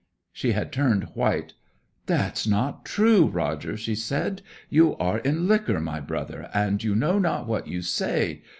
[0.33, 1.53] She had turned white.
[2.07, 4.41] 'That's not true, Roger!' she said.
[4.67, 8.41] 'You are in liquor, my brother, and you know not what you say!